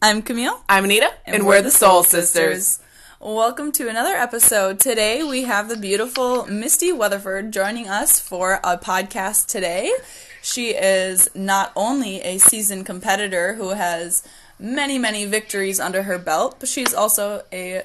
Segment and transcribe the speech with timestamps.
[0.00, 0.62] I'm Camille.
[0.68, 2.78] I'm Anita, and, we're, the Sowle Sisters.
[3.18, 4.78] Welcome to another episode.
[4.78, 9.92] Today we have the beautiful Misti Weatherford joining us for a podcast today.
[10.40, 14.22] She is not only a seasoned competitor who has
[14.56, 17.82] many, many victories under her belt, but she's also a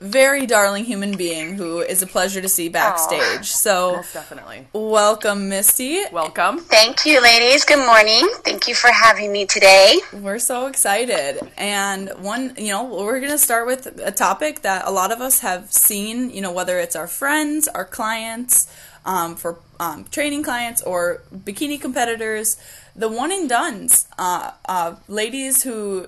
[0.00, 3.46] very darling human being who is a pleasure to see backstage.
[3.46, 4.66] So, Most definitely.
[4.72, 6.10] welcome, Misti.
[6.12, 6.58] Welcome.
[6.58, 7.64] Thank you, ladies.
[7.64, 8.28] Good morning.
[8.44, 10.00] Thank you for having me today.
[10.12, 11.38] We're so excited.
[11.56, 15.20] And one, you know, we're going to start with a topic that a lot of
[15.20, 18.68] us have seen, you know, whether it's our friends, our clients,
[19.06, 22.56] um, for um, training clients or bikini competitors,
[22.96, 26.06] the one and dones, uh, uh, ladies who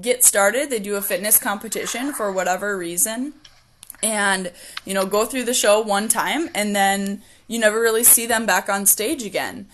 [0.00, 3.34] get started, they do a fitness competition for whatever reason,
[4.02, 4.52] and
[4.84, 8.46] you know go through the show one time and then you never really see them
[8.46, 9.66] back on stage again.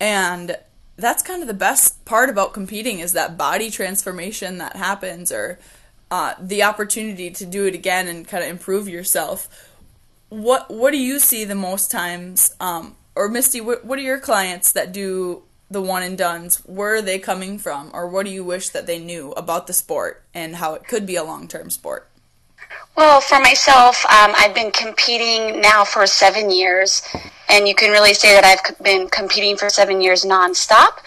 [0.00, 0.56] And
[0.96, 5.58] that's kind of the best part about competing is that body transformation that happens or
[6.10, 9.70] uh, the opportunity to do it again and kind of improve yourself.
[10.28, 14.20] What what do you see the most times um, or Misti what, what are your
[14.20, 18.32] clients that do the one and dones where are they coming from or what do
[18.32, 21.70] you wish that they knew about the sport and how it could be a long-term
[21.70, 22.08] sport
[22.96, 27.02] Well, for myself, um, I've been competing now for seven years,
[27.48, 30.98] and you can really say that I've been competing for seven years nonstop.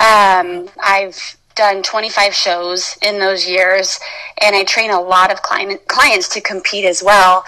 [0.00, 3.98] Um, I've done 25 shows in those years,
[4.40, 7.44] and I train a lot of client, clients to compete as well.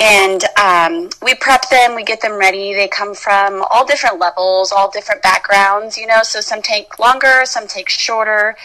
[0.00, 2.74] And um, we prep them, we get them ready.
[2.74, 7.42] They come from all different levels, all different backgrounds, you know, so some take longer,
[7.44, 8.56] some take shorter.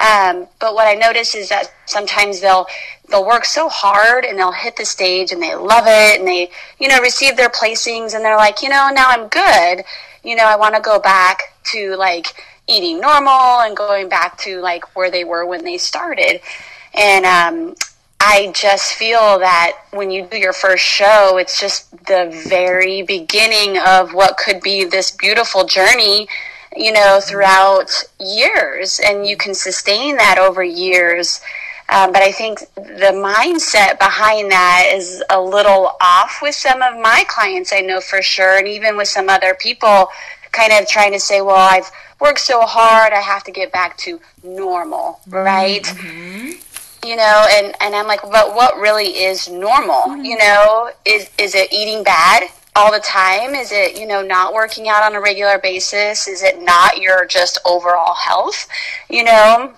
[0.00, 2.66] Um, but what I notice is that sometimes they'll
[3.08, 6.50] they'll work so hard and they'll hit the stage and they love it and they
[6.78, 9.84] you know receive their placings and they're like you know now I'm good
[10.22, 12.28] you know I want to go back to like
[12.68, 16.40] eating normal and going back to like where they were when they started
[16.94, 17.74] and um,
[18.20, 23.78] I just feel that when you do your first show, it's just the very beginning
[23.78, 26.28] of what could be this beautiful journey,
[26.76, 29.00] you know, throughout years.
[29.04, 31.40] And you can sustain that over years.
[31.90, 37.00] Um, but I think the mindset behind that is a little off with some of
[37.00, 38.58] my clients, I know for sure.
[38.58, 40.08] And even with some other people,
[40.52, 43.96] kind of trying to say, well, I've worked so hard, I have to get back
[43.98, 45.86] to normal, right?
[47.08, 50.24] You know and and i'm like but what really is normal mm-hmm.
[50.24, 50.90] you know?
[51.06, 53.54] Is is it eating bad all the time?
[53.54, 56.28] Is it you know not working out on a regular basis?
[56.28, 58.68] Is it not your just overall health
[59.08, 59.72] you know?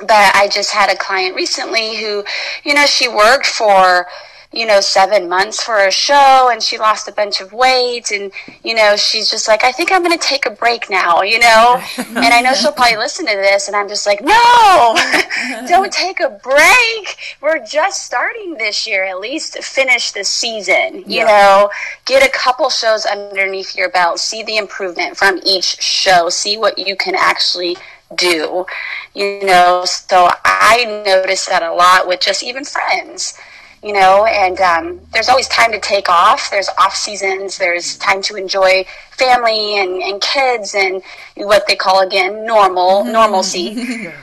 [0.00, 2.24] But i just had a client recently who
[2.64, 4.06] you know she worked for
[4.52, 8.32] you know, seven months for a show and she lost a bunch of weight and,
[8.64, 11.38] you know, she's just like, I think I'm going to take a break now, you
[11.38, 11.80] know?
[11.98, 14.96] and I know she'll probably listen to this and I'm just like, no,
[15.68, 17.16] don't take a break.
[17.40, 19.04] We're just starting this year.
[19.04, 21.70] At least finish the season, you know,
[22.04, 26.76] get a couple shows underneath your belt, see the improvement from each show, see what
[26.76, 27.76] you can actually
[28.16, 28.66] do,
[29.14, 29.84] you know?
[29.84, 33.38] So I notice that a lot with just even friends
[33.82, 36.50] you know and um, there's always time to take off.
[36.50, 37.58] There's off seasons.
[37.58, 41.02] There's time to enjoy family and, and kids and
[41.36, 44.10] what they call again normal normalcy.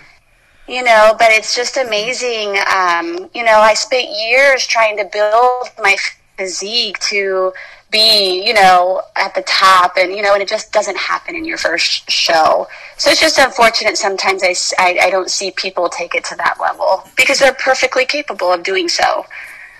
[0.69, 5.69] You know but it's just amazing um, you know i spent years trying to build
[5.81, 5.95] my
[6.37, 7.53] physique to
[7.89, 11.45] be you know at the top and you know and it just doesn't happen in
[11.45, 12.67] your first show
[12.97, 17.03] so it's just unfortunate sometimes I I don't see people take it to that level
[17.15, 19.25] because they're perfectly capable of doing so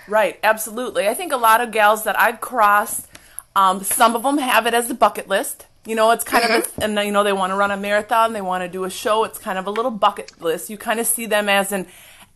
[0.08, 1.06] Right, absolutely.
[1.06, 3.06] I think a lot of gals that I've crossed,
[3.54, 5.66] um, some of them have it as a bucket list.
[5.84, 8.32] You know, it's kind of, a, and you know, they want to run a marathon,
[8.32, 9.24] they want to do a show.
[9.24, 10.70] It's kind of a little bucket list.
[10.70, 11.86] You kind of see them as an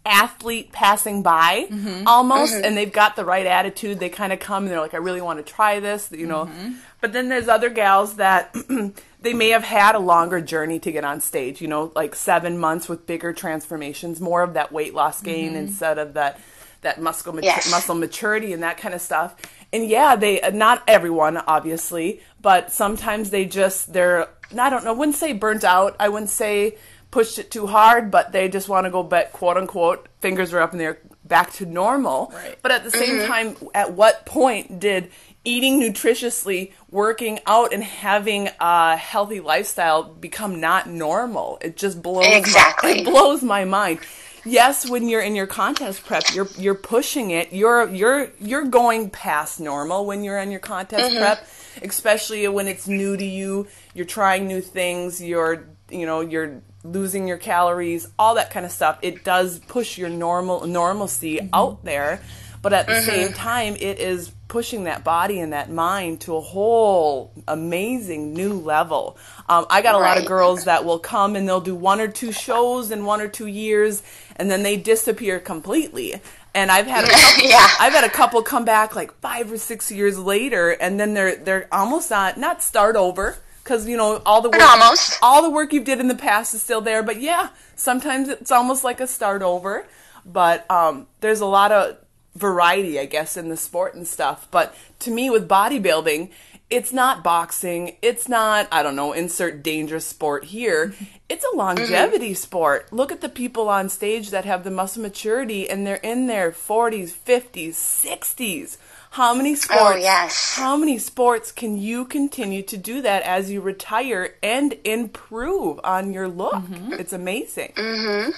[0.04, 2.06] athlete passing by mm-hmm.
[2.06, 2.64] almost, mm-hmm.
[2.64, 4.00] and they've got the right attitude.
[4.00, 6.46] They kind of come and they're like, I really want to try this, you know.
[6.46, 6.72] Mm-hmm.
[7.00, 8.54] But then there's other gals that
[9.20, 12.58] they may have had a longer journey to get on stage, you know, like seven
[12.58, 16.40] months with bigger transformations, more of that weight loss gain instead of that
[16.82, 17.70] that muscle Yes.
[17.70, 19.36] muscle maturity and that kind of stuff.
[19.72, 24.90] And yeah, they uh, not everyone obviously, but sometimes they just they're I don't know,
[24.90, 25.96] I wouldn't say burnt out.
[25.98, 26.76] I wouldn't say
[27.12, 30.60] pushed it too hard, but they just want to go back quote unquote fingers are
[30.60, 32.32] up in the air back to normal.
[32.34, 32.58] Right.
[32.60, 33.26] But at the same mm-hmm.
[33.26, 35.12] time, at what point did
[35.44, 41.58] eating nutritiously, working out, and having a healthy lifestyle become not normal?
[41.60, 43.00] It just blows my- Exactly.
[43.00, 44.00] it blows my mind.
[44.44, 47.52] Yes, when you're in your contest prep, you're you're pushing it.
[47.52, 51.18] You're you're you're going past normal when you're in your contest mm-hmm.
[51.18, 51.46] prep,
[51.82, 53.68] especially when it's new to you.
[53.94, 55.22] You're trying new things.
[55.22, 58.98] You're you know you're losing your calories, all that kind of stuff.
[59.02, 61.48] It does push your normal normalcy Mm-hmm.
[61.54, 62.20] out there,
[62.60, 66.40] but at the same time, it is pushing that body and that mind to a
[66.40, 69.16] whole amazing new level.
[69.48, 72.08] Um, I got a lot of girls that will come and they'll do one or
[72.08, 74.02] two shows in one or two years,
[74.36, 76.20] and then they disappear completely.
[76.54, 77.66] And I've had a couple, Yeah.
[77.80, 81.36] I've had a couple come back like five or six years later, and then they're
[81.36, 85.18] they're almost not not start over because you know all the work almost.
[85.22, 87.02] all the work you did in the past is still there.
[87.02, 89.86] But yeah, sometimes it's almost like a start over.
[90.24, 91.96] But um, there's a lot of
[92.34, 94.48] variety, I guess, in the sport and stuff.
[94.50, 96.30] But to me, with bodybuilding,
[96.70, 97.96] it's not boxing.
[98.00, 100.94] It's not, I don't know, insert dangerous sport here.
[101.28, 102.92] It's a longevity sport.
[102.92, 106.52] Look at the people on stage that have the muscle maturity and they're in their
[106.52, 108.76] 40s, 50s, 60s.
[109.12, 110.00] How many sports?
[110.02, 110.54] yes.
[110.56, 116.12] How many sports can you continue to do that as you retire and improve on
[116.14, 116.62] your look?
[116.92, 117.72] It's amazing.
[117.76, 118.34] Mhm.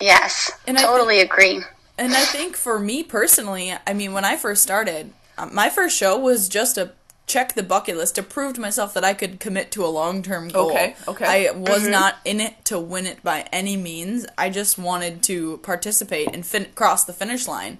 [0.00, 1.62] Yes, And I totally agree.
[1.98, 5.94] And I think for me personally, I mean, when I first started, um, my first
[5.96, 6.92] show was just a
[7.26, 10.22] check the bucket list to prove to myself that I could commit to a long
[10.22, 10.70] term goal.
[10.70, 11.48] Okay, okay.
[11.48, 14.24] I was not in it to win it by any means.
[14.38, 17.76] I just wanted to participate and fin- cross the finish line.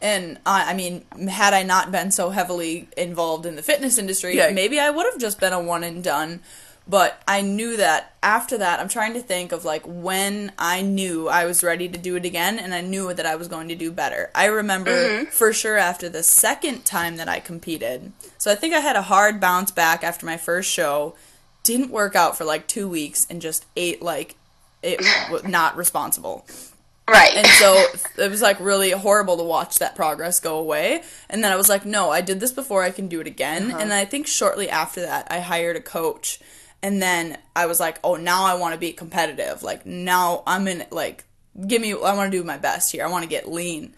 [0.00, 4.36] And I I mean, had I not been so heavily involved in the fitness industry,
[4.36, 4.50] Yeah.
[4.50, 6.40] maybe I would have just been a one and done.
[6.88, 11.28] But I knew that after that, I'm trying to think of like when I knew
[11.28, 13.76] I was ready to do it again and I knew that I was going to
[13.76, 14.30] do better.
[14.34, 15.30] I remember mm-hmm.
[15.30, 18.12] for sure after the second time that I competed.
[18.38, 21.14] So I think I had a hard bounce back after my first show.
[21.62, 24.34] Didn't work out for like two weeks and just ate like
[24.82, 25.00] it
[25.30, 26.44] was not responsible.
[27.10, 27.34] Right.
[27.34, 27.86] And so
[28.18, 31.02] it was like really horrible to watch that progress go away.
[31.28, 33.70] And then I was like, no, I did this before, I can do it again.
[33.70, 33.78] Uh-huh.
[33.80, 36.40] And I think shortly after that, I hired a coach.
[36.82, 39.62] And then I was like, oh, now I want to be competitive.
[39.62, 41.24] Like, now I'm in, like,
[41.66, 43.04] give me, I want to do my best here.
[43.04, 43.92] I want to get lean.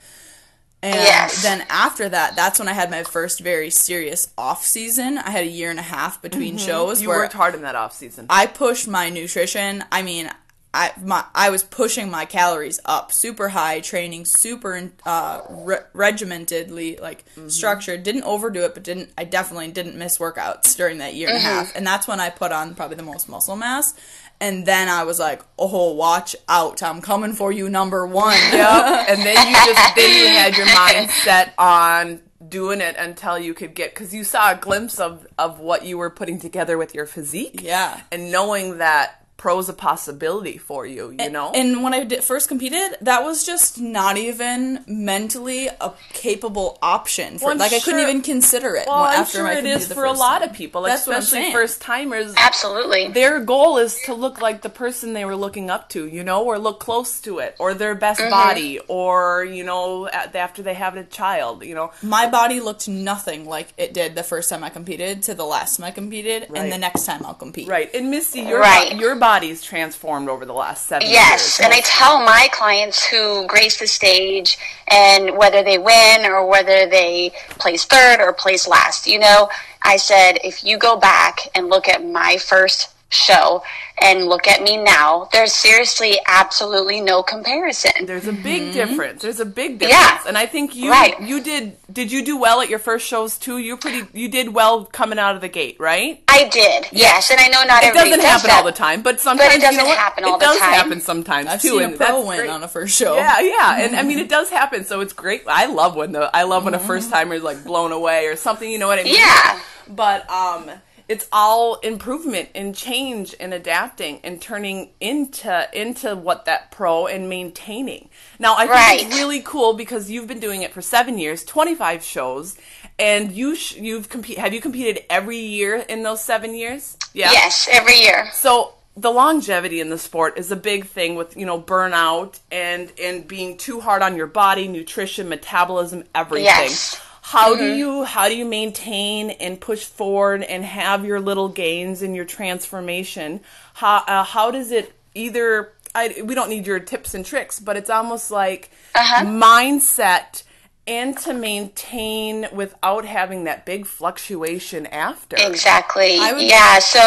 [0.82, 1.44] And Yes.
[1.44, 5.16] then after that, that's when I had my first very serious off season.
[5.16, 6.66] I had a year and a half between mm-hmm.
[6.66, 8.26] shows You worked hard in that off season.
[8.28, 9.84] I pushed my nutrition.
[9.92, 10.28] I mean,
[10.74, 17.00] I my I was pushing my calories up super high, training super uh, re- regimentedly,
[17.00, 18.02] like structured.
[18.02, 21.40] Didn't overdo it, but didn't I definitely didn't miss workouts during that year and a
[21.40, 21.76] half.
[21.76, 23.94] And that's when I put on probably the most muscle mass.
[24.40, 26.82] And then I was like, "Oh, watch out!
[26.82, 29.08] I'm coming for you, number one." Yep.
[29.10, 33.54] and then you just then you had your mind set on doing it until you
[33.54, 36.94] could get because you saw a glimpse of of what you were putting together with
[36.94, 37.60] your physique.
[37.62, 38.00] Yeah.
[38.10, 41.50] And knowing that pro's a possibility for you, you know.
[41.52, 47.38] And when I did, first competed, that was just not even mentally a capable option.
[47.38, 48.86] For, Well, I'm like I couldn't even consider it.
[48.86, 50.50] well, I'm after sure I it competed is the for a lot time.
[50.50, 52.32] of people, That's especially first timers.
[52.36, 53.08] Absolutely.
[53.08, 56.44] Their goal is to look like the person they were looking up to, you know,
[56.44, 58.30] or look close to it, or their best Mm-hmm.
[58.30, 61.90] body, or you know, after they have a child, you know.
[62.02, 65.78] my body looked nothing like it did the first time I competed to the last
[65.78, 66.62] time I competed, Right.
[66.62, 67.66] and the next time I'll compete.
[67.66, 67.92] Right.
[67.92, 68.92] And Misti, your Right.
[68.92, 71.64] bo- your body's transformed over the last seven Yes, years.
[71.64, 74.58] and I tell my clients who grace the stage
[74.88, 79.48] and whether they win or whether they place third or place last, you know,
[79.82, 83.62] I said, if you go back and look at my first show
[84.00, 88.06] and look at me now, there's seriously absolutely no comparison.
[88.06, 89.20] There's a big difference.
[89.22, 89.92] There's a big difference.
[90.00, 90.22] Yeah.
[90.26, 91.20] And I think you Right.
[91.20, 93.58] you did did you do well at your first shows too?
[93.58, 96.22] You pretty you did well coming out of the gate, right?
[96.26, 98.56] I did, yes, and I know not It everybody doesn't does happen that.
[98.58, 99.98] all the time, but sometimes you doesn't know what?
[99.98, 101.78] happen it all the does happen sometimes I've too.
[101.78, 102.50] seen a pro win great.
[102.50, 103.14] on a first show.
[103.16, 105.42] Yeah, yeah, and I mean it does happen, so it's great.
[105.46, 108.36] I love when the I love when a first timer is like blown away or
[108.36, 108.68] something.
[108.68, 109.16] You know what I mean?
[109.16, 109.60] Yeah.
[109.88, 110.70] But um,
[111.12, 117.28] it's all improvement and change and adapting and turning into into what that pro and
[117.28, 118.08] maintaining.
[118.38, 121.74] Now I think it's really cool because you've been doing it for seven years, twenty
[121.74, 122.56] five shows,
[122.98, 124.38] and you sh- you've compete.
[124.38, 126.96] Have you competed every year in those seven years?
[127.12, 127.30] Yeah.
[127.32, 128.30] Yes, every year.
[128.32, 132.90] So the longevity in the sport is a big thing with you know burnout and
[132.98, 136.46] and being too hard on your body, nutrition, metabolism, everything.
[136.46, 136.98] Yes.
[137.32, 142.02] How do you how do you maintain and push forward and have your little gains
[142.02, 143.40] in your transformation?
[143.74, 147.76] How uh, how does it either I, we don't need your tips and tricks, but
[147.76, 150.42] it's almost like mindset
[150.86, 155.36] and to maintain without having that big fluctuation after.
[155.38, 156.16] Exactly.
[156.16, 156.80] Yeah.
[156.80, 157.00] So,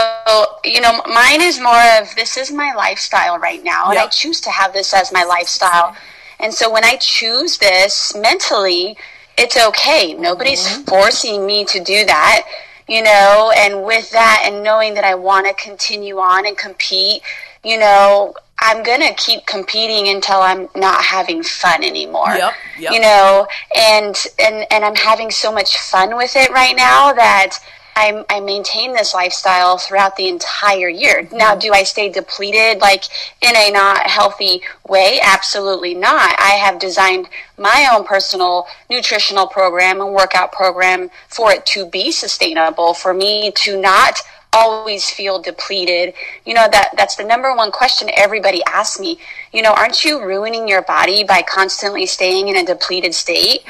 [0.63, 4.39] you know, mine is more of this is my lifestyle right now, and I choose
[4.41, 5.95] to have this as my lifestyle.
[6.39, 8.97] And so when I choose this mentally,
[9.37, 10.13] it's okay.
[10.13, 10.83] Nobody's Mm-hmm.
[10.83, 12.43] forcing me to do that,
[12.87, 17.21] you know, and with that and knowing that I want to continue on and compete,
[17.63, 22.33] you know, I'm gonna keep competing until I'm not having fun anymore.
[22.35, 22.93] Yep, yep.
[22.93, 27.57] You know, and and and I'm having so much fun with it right now that
[27.95, 31.27] I, I maintain this lifestyle throughout the entire year.
[31.31, 33.05] Now, do I stay depleted like
[33.41, 35.19] in a not healthy way?
[35.23, 36.35] Absolutely not.
[36.37, 42.11] I have designed my own personal nutritional program and workout program for it to be
[42.11, 44.19] sustainable, for me to not
[44.51, 46.13] always feel depleted.
[46.45, 49.19] You know, that that's the number one question everybody asks me.
[49.53, 53.63] You know, aren't you ruining your body by constantly staying in a depleted state?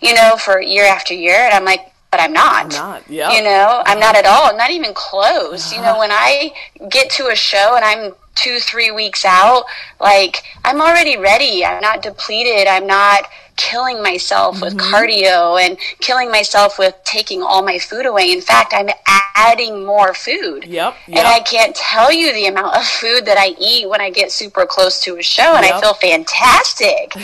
[0.00, 1.36] You know, for year after year.
[1.36, 2.64] And I'm like, but I'm not.
[2.66, 3.02] I'm not.
[3.08, 3.32] Yeah.
[3.32, 4.50] You know, I'm not at all.
[4.50, 5.72] I'm not even close.
[5.72, 6.52] You know, when I
[6.90, 9.64] get to a show and I'm two, three weeks out,
[9.98, 11.64] like I'm already ready.
[11.64, 12.68] I'm not depleted.
[12.68, 13.24] I'm not
[13.56, 14.94] killing myself with Mm-hmm.
[14.94, 18.30] cardio and killing myself with taking all my food away.
[18.32, 18.88] In fact, I'm
[19.36, 20.64] adding more food.
[20.64, 21.18] Yep, And.
[21.18, 24.64] I can't tell you the amount of food that I eat when I get super
[24.66, 27.14] close to a show and I feel fantastic.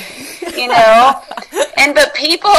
[0.56, 1.20] you know?
[1.78, 2.54] And but people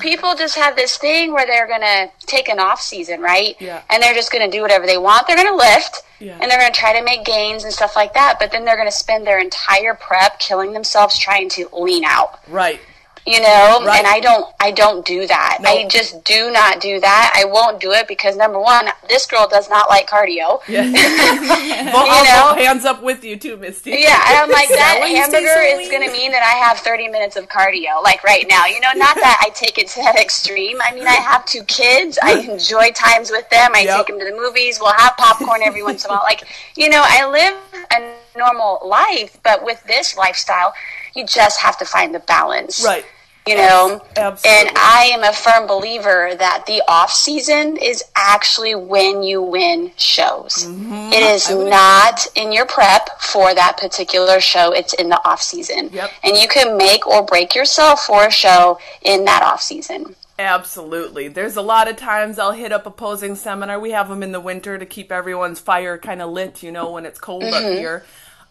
[0.00, 3.56] people just have this thing where they're gonna take an off season, right?
[3.60, 3.82] Yeah.
[3.90, 5.26] And they're just gonna do whatever they want.
[5.26, 6.36] They're gonna lift Yeah.
[6.40, 8.90] and they're gonna try to make gains and stuff like that, but then they're gonna
[8.92, 12.80] spend their entire prep killing themselves trying to lean out Right.
[13.26, 13.98] You know Right.
[13.98, 17.80] and i don't i don't do that i just do not do that i won't
[17.80, 20.84] do it because number one this girl does not like cardio Yeah.
[20.94, 22.54] you Well, I'll know?
[22.54, 23.90] go hands up with you too, Misti.
[23.98, 27.34] yeah and i'm like that hamburger is going to mean that i have 30 minutes
[27.36, 30.78] of cardio like right now you know not that i take it to that extreme
[30.86, 33.96] i mean i have two kids i enjoy times with them i Yep.
[33.96, 36.44] take them to the movies we'll have popcorn every once in a while like
[36.76, 37.54] you know i live
[37.92, 40.72] a normal life but with this lifestyle
[41.14, 43.04] you just have to find the balance Right.
[43.46, 44.68] You know Absolutely.
[44.68, 49.92] and i am a firm believer that the off season is actually when you win
[49.96, 51.12] shows Mm-hmm.
[51.12, 55.90] It is not in your prep for that particular show it's in the off season
[55.92, 56.10] Yep.
[56.24, 61.28] and you can make or break yourself for a show in that off season Absolutely.
[61.28, 63.80] There's a lot of times I'll hit up a posing seminar.
[63.80, 66.90] We have them in the winter to keep everyone's fire kind of lit, you know,
[66.90, 67.78] when it's cold up Mm-hmm.
[67.78, 68.04] here.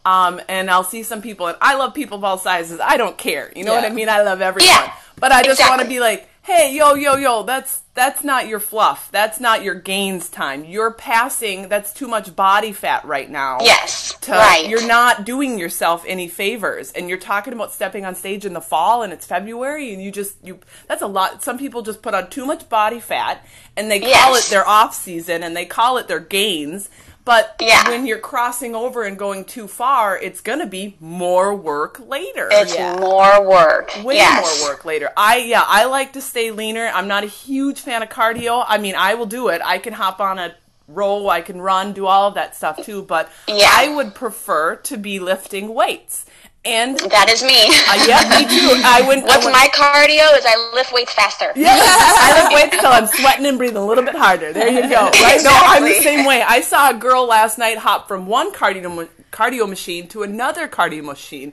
[0.06, 2.80] Um, and I'll see some people, and I love people of all sizes.
[2.80, 3.52] I don't care.
[3.56, 4.08] You know what I mean?
[4.08, 4.68] I love everyone.
[4.70, 8.48] Yeah, but I just want to be like, hey, yo, yo, yo, that's that's not
[8.48, 9.10] your fluff.
[9.12, 10.64] That's not your gains time.
[10.66, 11.70] You're passing.
[11.70, 13.58] That's too much body fat right now.
[13.62, 18.16] yes to, right you're not doing yourself any favors and you're talking about stepping on
[18.16, 21.60] stage in the fall and it's february and you just you that's a lot some
[21.60, 23.46] people just put on too much body fat
[23.78, 24.48] and they call Yes.
[24.48, 26.90] it their off season and they call it their gains
[27.26, 27.90] but Yeah.
[27.90, 32.48] when you're crossing over and going too far it's going to be more work later
[32.52, 32.96] it's Yeah.
[33.00, 34.62] more work way yes.
[34.62, 35.10] more work later.
[35.18, 36.90] I yeah, I like to stay leaner.
[36.94, 38.64] I'm not a huge fan of cardio.
[38.68, 39.62] I mean, I will do it.
[39.66, 40.56] I can hop on a
[40.88, 43.70] row, I can run, do all of that stuff too, but Yeah.
[43.74, 46.25] I would prefer to be lifting weights.
[46.66, 47.70] And uh, that is me
[48.10, 48.82] yeah, me too.
[48.84, 52.74] I wouldn't I what's my cardio is i lift weights faster yeah, I lift weights
[52.76, 54.52] until I'm sweating and breathing a little bit harder.
[54.52, 55.10] There you go.
[55.22, 55.40] Right?
[55.44, 56.42] No, I'm the same way.
[56.42, 61.04] I saw a girl last night hop from one cardio cardio machine to another cardio
[61.04, 61.52] machine,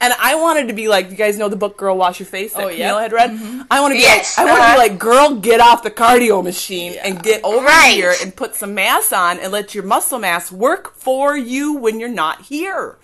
[0.00, 2.54] and I wanted to be like, you guys know the book "Girl Wash Your Face"
[2.54, 3.00] that Oh, Camille yeah.
[3.02, 3.30] had read.
[3.70, 4.74] I want to be Yes, like, I want to uh-huh.
[4.74, 7.94] be like, girl, get off the cardio machine and get over Right.
[7.94, 11.98] here and put some mass on and let your muscle mass work for you when
[12.00, 12.96] you're not here.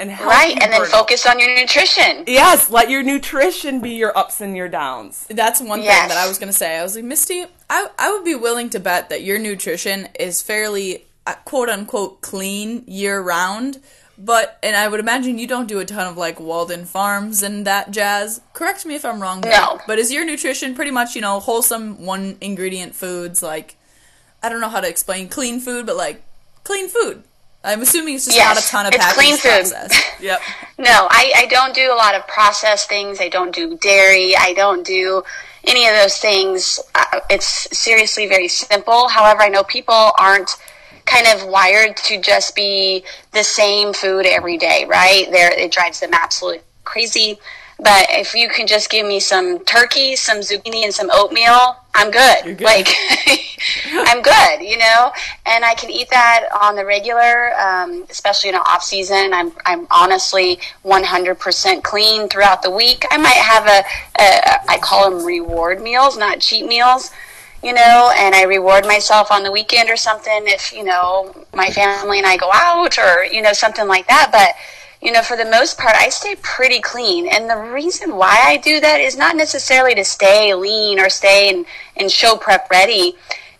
[0.00, 1.07] And help right and then burn out.
[1.08, 5.26] Focus on your nutrition Yes, let your nutrition be your ups and your downs.
[5.30, 6.00] That's one Yes.
[6.00, 6.76] thing that I was gonna say.
[6.78, 10.42] I was like, Misti, I I would be willing to bet that your nutrition is
[10.42, 13.80] fairly uh, quote unquote clean year round.
[14.18, 17.66] But and I would imagine you don't do a ton of like Walden Farms and
[17.66, 18.40] that jazz.
[18.52, 19.40] Correct me if I'm wrong.
[19.40, 19.52] there.
[19.52, 19.78] No.
[19.86, 23.76] But is your nutrition pretty much you know wholesome one ingredient foods like
[24.42, 26.22] I don't know how to explain clean food, but like
[26.64, 27.22] clean food.
[27.64, 29.70] I'm assuming it's just Yes, not a ton of it's packaging clean food.
[29.70, 30.02] process.
[30.20, 30.40] Yep.
[30.78, 33.20] No, I, I don't do a lot of processed things.
[33.20, 34.34] I don't do dairy.
[34.36, 35.22] I don't do
[35.64, 36.80] any of those things.
[36.94, 39.06] Uh, it's seriously very simple.
[39.08, 40.50] However, I know people aren't
[41.04, 45.30] kind of wired to just be the same food every day, right?
[45.30, 47.38] There, it drives them absolutely crazy.
[47.78, 52.10] But if you can just give me some turkey, some zucchini, and some oatmeal, I'm
[52.12, 52.58] good.
[52.58, 52.60] good.
[52.60, 52.88] Like,
[53.92, 55.12] I'm good, you know,
[55.46, 59.32] and I can eat that on the regular, um, especially in an off season.
[59.32, 63.04] I'm I'm honestly 100% clean throughout the week.
[63.10, 63.82] I might have a,
[64.22, 67.10] a I call them reward meals, not cheat meals,
[67.64, 71.68] you know, and I reward myself on the weekend or something if you know my
[71.70, 74.54] family and I go out or you know something like that, but.
[75.00, 77.28] You know, for the most part, I stay pretty clean.
[77.28, 81.50] And the reason why I do that is not necessarily to stay lean or stay
[81.50, 83.14] and, and show prep ready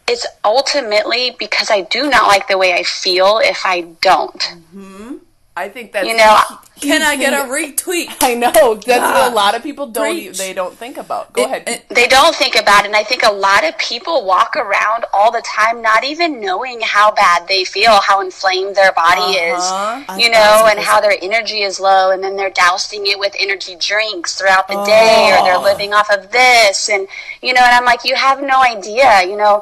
[0.09, 4.41] it's ultimately because I do not like the way I feel if I don't.
[4.41, 5.17] Mm-hmm.
[5.59, 6.39] I think that's You know,
[6.81, 8.09] Can I get a retweet?
[8.23, 10.39] I know that's what a lot of people don't e- preach.
[10.39, 11.33] they don't think about.
[11.33, 11.63] Go It- ahead.
[11.67, 15.05] it- they don't think about it and i think a lot of people walk around
[15.13, 20.01] all the time not even knowing how bad they feel how inflamed their body Uh-huh.
[20.17, 23.19] is you A know and how their energy is low and then they're dousing it
[23.19, 27.03] with energy drinks throughout the day or they're living off of this and
[27.47, 29.55] you know and i'm like you have no idea you know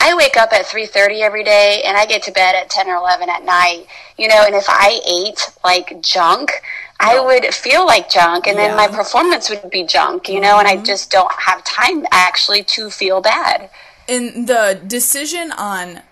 [0.00, 2.96] I wake up at 3:30 every day and I get to bed at 10 or
[2.96, 3.86] 11 at night.
[4.16, 6.62] You know, and if I ate like junk,
[6.98, 10.68] I would feel like junk and then my performance would be junk, you know, and
[10.68, 10.84] I mm-hmm.
[10.84, 13.70] just don't have time actually to feel bad.
[14.08, 16.02] in the decision on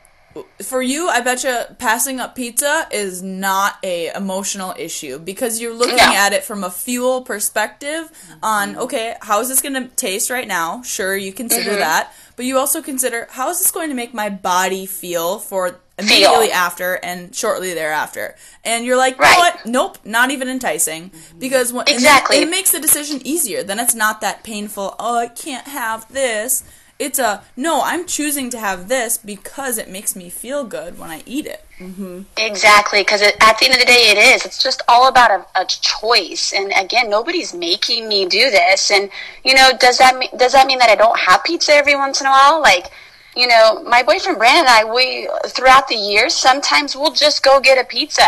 [0.62, 5.74] for you i bet you passing up pizza is not a emotional issue because you're
[5.74, 6.12] looking No.
[6.14, 8.10] at it from a fuel perspective
[8.42, 11.80] on okay how is this going to taste right now sure you consider Mm-hmm.
[11.80, 15.80] that but you also consider how is this going to make my body feel for
[15.98, 16.54] immediately Feel.
[16.54, 19.54] after and shortly thereafter and you're like you know Right.
[19.54, 22.36] what nope not even enticing because when, Exactly.
[22.38, 26.62] it makes the decision easier then it's not that painful oh i can't have this
[26.98, 31.10] it's a no i'm choosing to have this because it makes me feel good when
[31.10, 32.22] i eat it mm-hmm.
[32.36, 34.44] Exactly, because at the end of the day, it is.
[34.44, 36.52] It's just all about a, a choice.
[36.52, 38.90] And again, nobody's making me do this.
[38.90, 39.10] And
[39.44, 42.20] you know, does that mean does that mean that I don't have pizza every once
[42.20, 42.60] in a while?
[42.60, 42.90] Like,
[43.36, 47.60] you know, my boyfriend Brandon and I, we throughout the years, sometimes we'll just go
[47.60, 48.26] get a pizza.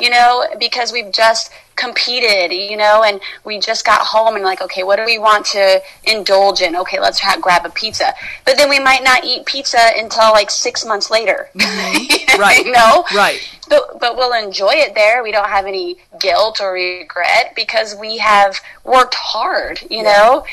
[0.00, 4.60] You know, because we've just competed, you know, and we just got home and like,
[4.60, 6.76] okay, what do we want to indulge in?
[6.76, 8.12] Okay, let's ha- grab a pizza.
[8.44, 11.48] But then we might not eat pizza until like six months later.
[11.56, 12.16] Mm-hmm.
[12.40, 12.64] Right.
[12.64, 13.04] you know?
[13.14, 13.38] Right.
[13.68, 15.22] But, but we'll enjoy it there.
[15.22, 20.44] We don't have any guilt or regret because we have worked hard, you know,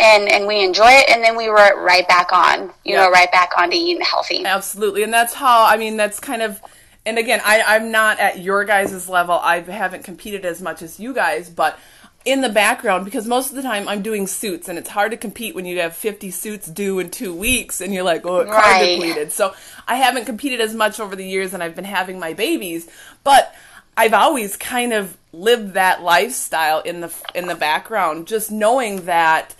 [0.00, 1.08] and, and we enjoy it.
[1.08, 3.04] And then we were right back on, you Yeah.
[3.04, 4.44] know, right back on to eating healthy.
[4.44, 5.04] Absolutely.
[5.04, 6.60] And that's how, I mean, that's kind of,
[7.06, 9.38] and again, I, I'm not at your guys' level.
[9.42, 11.78] I haven't competed as much as you guys, but
[12.24, 15.16] in the background, because most of the time I'm doing suits, and it's hard to
[15.16, 18.96] compete when you have 50 suits due in two weeks, and you're like, oh, Right.
[18.96, 19.30] depleted.
[19.32, 19.54] So
[19.86, 22.88] I haven't competed as much over the years, and I've been having my babies,
[23.22, 23.54] but
[23.96, 29.54] I've always kind of lived that lifestyle in the in the background, just knowing that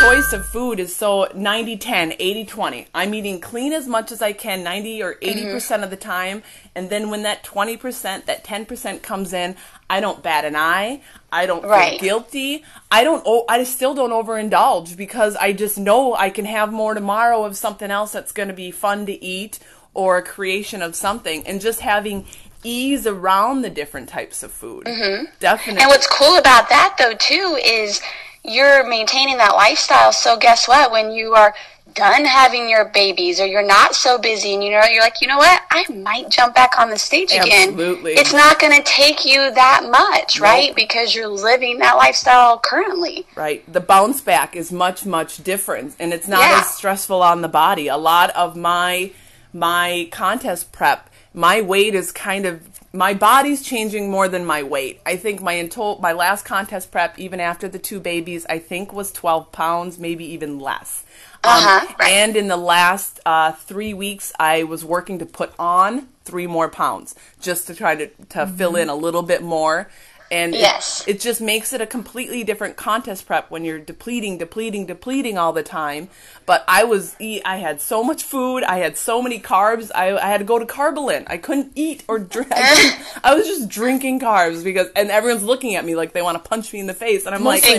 [0.00, 4.20] choice of food is so 90 10 80 20 i'm eating clean as much as
[4.22, 5.50] i can 90 or 80 mm-hmm.
[5.52, 6.42] percent of the time.
[6.74, 9.56] And then when that 20 percent that 10 percent comes in
[9.88, 11.00] i don't bat an eye.
[11.32, 12.00] I don't Right.
[12.00, 12.64] feel guilty.
[12.90, 16.94] I don't oh, i still don't overindulge because i just know i can have more
[16.94, 19.58] tomorrow of something else that's going to be fun to eat
[19.94, 21.46] or a creation of something.
[21.46, 22.26] And just having
[22.62, 24.84] ease around the different types of food.
[24.84, 25.24] Mm-hmm.
[25.40, 28.00] Definitely And what's cool about that though too is
[28.46, 30.12] you're maintaining that lifestyle.
[30.12, 30.90] So guess what?
[30.92, 31.54] When you are
[31.94, 35.26] done having your babies or you're not so busy and you know you're like, you
[35.26, 35.62] know what?
[35.70, 37.70] I might jump back on the stage again.
[37.70, 38.12] Absolutely.
[38.12, 40.74] It's not going to take you that much, right?
[40.76, 43.26] Because you're living that lifestyle currently.
[43.34, 46.60] right the bounce back is much much different and it's not Yeah.
[46.60, 49.12] as stressful on the body a lot of my
[49.52, 55.00] my contest prep my weight is kind of my body's changing more than my weight.
[55.04, 58.92] I think my into- my last contest prep even after the two babies i think
[58.92, 61.04] was 12 pounds maybe even less.
[61.44, 62.10] Um, Uh-huh, right.
[62.10, 66.68] and in the last uh, three weeks i was working to put on three more
[66.68, 69.88] pounds just to try to, to fill in a little bit more
[70.30, 71.04] and it- Yes.
[71.06, 75.52] it just makes it a completely different contest prep when you're depleting, depleting, depleting all
[75.52, 76.08] the time.
[76.46, 77.16] But I was.
[77.20, 78.62] I had so much food.
[78.64, 79.90] I had so many carbs.
[79.94, 81.24] I, I had to go to Karbolyn.
[81.26, 82.48] I couldn't eat or drink.
[82.54, 86.48] I, was just drinking carbs because, and everyone's looking at me like they want to
[86.48, 87.78] punch me in the face, and I'm like, me.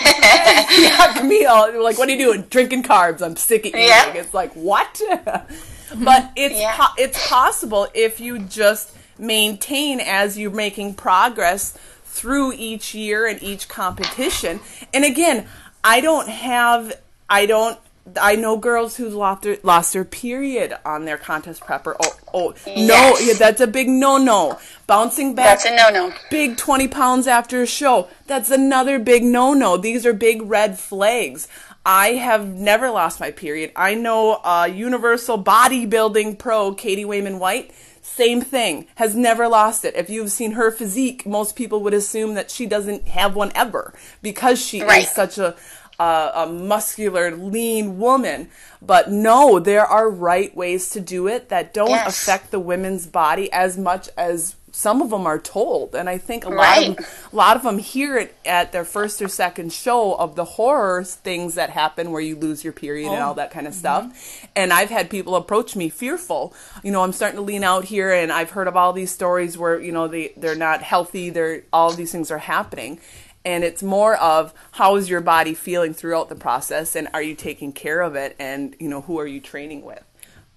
[0.00, 1.66] yeah, Camille.
[1.72, 2.42] They're like, what are you doing?
[2.42, 3.22] Drinking carbs.
[3.22, 3.82] I'm sick of eating.
[3.88, 4.12] Yeah.
[4.14, 5.00] It's like what?
[5.24, 6.76] but it's Yeah.
[6.76, 13.42] po- it's possible if you just maintain as you're making progress through each year and
[13.42, 14.60] each competition.
[14.92, 15.46] And again,
[15.84, 17.78] I don't have I don't
[18.20, 21.94] I know girls who lost their lost their period on their contest prepper.
[22.02, 24.58] Oh, oh no, yeah, that's a big no no.
[24.86, 26.12] Bouncing back That's a no-no.
[26.30, 28.08] big 20 pounds after a show.
[28.26, 29.76] That's another big no no.
[29.76, 31.46] These are big red flags.
[31.84, 33.72] I have never lost my period.
[33.74, 37.72] I know uh, Universal Bodybuilding Pro Katie Wayman White,
[38.14, 39.94] same thing, has never lost it.
[39.96, 43.94] If you've seen her physique, most people would assume that she doesn't have one ever
[44.22, 45.04] because she Right.
[45.04, 45.54] is such a
[45.98, 48.48] uh, a muscular, lean woman.
[48.80, 52.08] But no, there are right ways to do it that don't Yes.
[52.22, 56.44] affect the women's body as much as some of them are told, and I think
[56.44, 56.98] a lot Right.
[56.98, 60.44] of a lot of them hear it at their first or second show of the
[60.44, 63.34] horror things that happen where you lose your period and all oh.
[63.34, 63.80] that kind of mm-hmm.
[63.80, 64.46] stuff.
[64.54, 66.54] And I've had people approach me fearful.
[66.82, 69.58] You know, I'm starting to lean out here, and I've heard of all these stories
[69.58, 71.30] where you know they they're not healthy.
[71.30, 73.00] They're all these things are happening.
[73.42, 77.34] And it's more of how is your body feeling throughout the process, and are you
[77.34, 80.04] taking care of it, and you know who are you training with?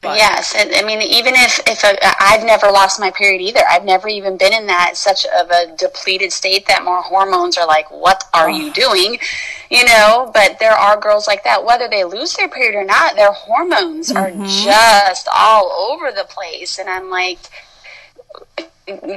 [0.03, 1.83] But- Yes, and I mean, even if if
[2.19, 5.73] I've never lost my period either, I've never even been in that such of a
[5.77, 9.17] depleted state that more hormones are like, "What are you doing?"
[9.69, 10.29] You know.
[10.33, 14.11] But there are girls like that, whether they lose their period or not, their hormones
[14.11, 14.45] are mm-hmm.
[14.45, 17.39] just all over the place, and I'm like.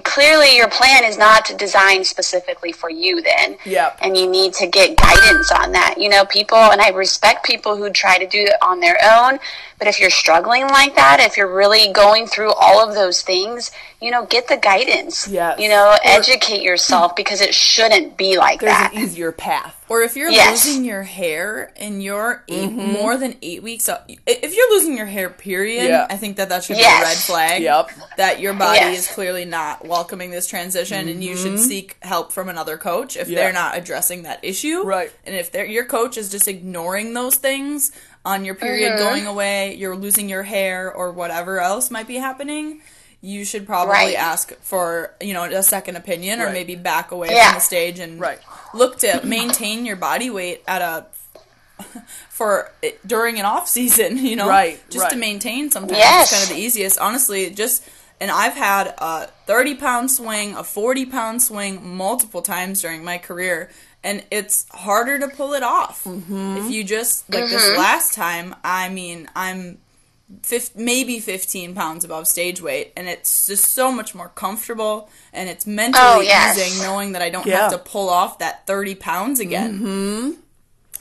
[0.05, 3.57] Clearly, your plan is not to design specifically for you, then.
[3.64, 3.99] Yep.
[4.01, 5.96] And you need to get guidance on that.
[5.99, 9.40] You know, people, and I respect people who try to do it on their own,
[9.79, 13.72] but if you're struggling like that, if you're really going through all of those things,
[14.01, 15.27] you know, get the guidance.
[15.29, 15.59] Yes.
[15.59, 18.94] You know, educate yourself because it shouldn't be like There's that.
[18.94, 19.75] an easier path.
[19.88, 20.64] Or if you're Yes.
[20.66, 22.92] losing your hair and you're 8 Mm-hmm.
[22.92, 23.88] more than eight weeks,
[24.27, 26.07] if you're losing your hair, period, Yeah.
[26.09, 26.99] I think that that should Yes.
[26.99, 27.62] be a red flag.
[27.62, 27.90] Yep.
[28.16, 32.48] That your body is clearly not welcoming this transition, and you should seek help from
[32.48, 33.32] another coach if Mm-hmm.
[33.32, 33.38] Yeah.
[33.40, 34.84] they're not addressing that issue.
[34.84, 35.10] Right.
[35.24, 37.90] And if they're, your coach is just ignoring those things
[38.24, 39.02] on your period Mm-hmm.
[39.02, 42.82] going away, you're losing your hair, or whatever else might be happening.
[43.20, 44.14] You should probably Right.
[44.16, 47.46] ask for you know a second opinion, or maybe back away Yeah.
[47.48, 48.38] from the stage and Right.
[48.74, 51.06] look to maintain your body weight at a
[52.30, 52.70] for
[53.04, 56.30] during an off season, you know, Right, Just to maintain sometimes Yes.
[56.30, 56.98] it's kind of the easiest.
[57.00, 57.82] Honestly, just
[58.20, 63.18] and I've had a thirty pound swing, a forty pound swing multiple times during my
[63.18, 63.70] career,
[64.05, 66.57] and it's harder to pull it off Mm-hmm.
[66.59, 68.55] if you just like this last time.
[68.64, 69.79] I mean, I'm.
[70.42, 75.48] Fif- maybe 15 pounds above stage weight and it's just so much more comfortable and
[75.48, 76.59] it's mentally Oh, yes.
[76.59, 77.61] easing knowing that i don't Yeah.
[77.61, 80.31] have to pull off that 30 pounds again mm-hmm.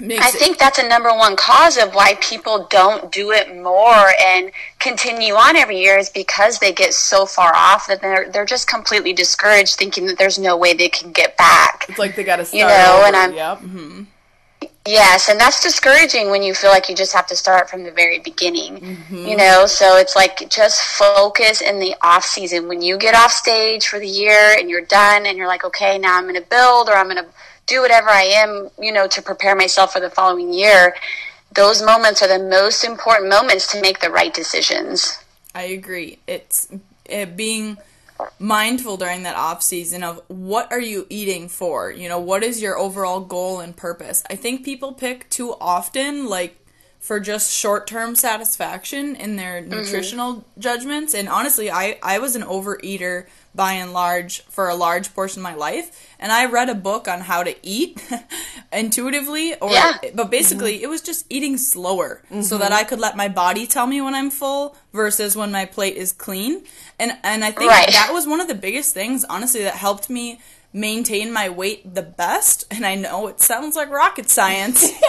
[0.02, 4.52] I think that's a number one cause of why people don't do it more and
[4.80, 8.68] continue on every year is because they get so far off that they're they're just
[8.68, 11.86] completely discouraged, thinking that there's no way they can get back.
[11.88, 13.08] It's like they got to start You know, over.
[13.08, 13.60] and I'm- yep.
[13.60, 14.04] Mm-hmm.
[14.88, 17.90] Yes, and that's discouraging when you feel like you just have to start from the
[17.92, 18.78] very beginning.
[18.78, 19.26] Mm-hmm.
[19.26, 22.68] You know, so it's like just focus in the off season.
[22.68, 25.98] When you get off stage for the year and you're done and you're like, okay,
[25.98, 27.26] now I'm going to build or I'm going to
[27.68, 30.96] do whatever I am, you know, to prepare myself for the following year.
[31.54, 35.20] Those moments are the most important moments to make the right decisions.
[35.54, 36.20] I agree.
[36.28, 36.68] It's
[37.06, 37.78] it being
[38.40, 41.92] mindful during that off season of what are you eating for?
[41.92, 44.24] You know, what is your overall goal and purpose?
[44.30, 46.65] I think people pick too often like
[47.06, 49.70] for just short-term satisfaction in their mm-hmm.
[49.70, 55.14] nutritional judgments and honestly, I I was an overeater by and large for a large
[55.14, 58.04] portion of my life and I read a book on how to eat
[58.74, 59.98] intuitively or Yeah.
[60.16, 60.86] but basically mm-hmm.
[60.86, 62.58] it was just eating slower so mm-hmm.
[62.58, 65.96] that I could let my body tell me when I'm full versus when my plate
[65.96, 66.64] is clean.
[67.00, 67.92] And and I think Right.
[67.92, 70.40] that was one of the biggest things honestly that helped me
[70.76, 74.84] maintain my weight the best and I know it sounds like rocket science.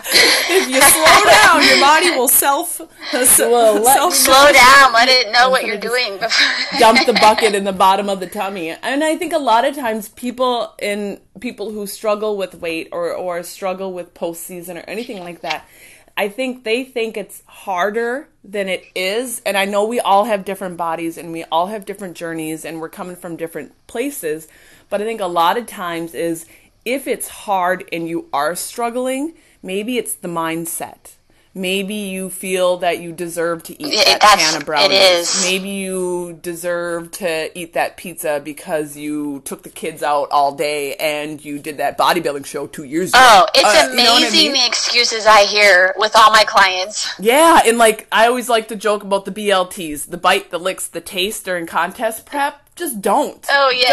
[0.00, 5.08] if you slow down, your body will self uh, Well, let self Slow down, let
[5.10, 6.14] it know what you're doing.
[6.18, 8.70] before- dump the bucket in the bottom of the tummy.
[8.70, 13.12] And I think a lot of times people in people who struggle with weight or
[13.12, 15.68] or struggle with postseason or anything like that,
[16.16, 19.42] I think they think it's harder than it is.
[19.44, 22.80] And I know we all have different bodies and we all have different journeys and
[22.80, 24.48] we're coming from different places.
[24.90, 26.46] But I think a lot of times is
[26.84, 31.12] if it's hard and you are struggling, maybe it's the mindset.
[31.56, 34.98] Maybe you feel that you deserve to eat that can of it brownies.
[35.00, 35.42] is.
[35.44, 40.96] Maybe you deserve to eat that pizza because you took the kids out all day
[40.96, 43.20] and you did that bodybuilding show two years ago.
[43.22, 44.62] Oh, it's Uh, you know I amazing mean?
[44.62, 47.08] the excuses I hear with all my clients.
[47.20, 50.88] Yeah, and like I always like to joke about the BLTs, the bite, the licks,
[50.88, 52.63] the taste during contest prep.
[52.76, 53.46] Just don't.
[53.50, 53.88] Oh, yes.